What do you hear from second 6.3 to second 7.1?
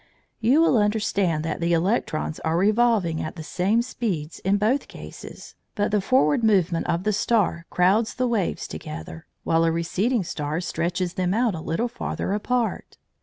movement of